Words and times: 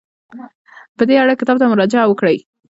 په 0.97 1.03
دې 1.07 1.15
اړه 1.23 1.33
کتاب 1.39 1.55
ته 1.61 1.65
مراجعه 1.71 2.05
وکړئ. 2.09 2.37